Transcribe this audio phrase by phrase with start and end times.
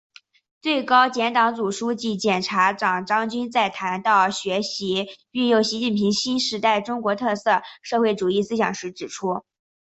[0.63, 9.45] 最高检党组书记、检察长张军在谈到学习运用习近平新时代中国特色社会主义思想时指出